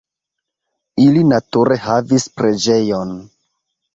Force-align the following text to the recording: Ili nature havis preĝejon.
Ili 1.03 1.21
nature 1.33 1.77
havis 1.83 2.25
preĝejon. 2.39 3.13